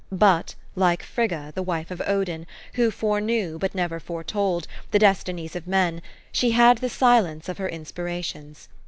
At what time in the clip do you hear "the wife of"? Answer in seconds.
1.53-2.01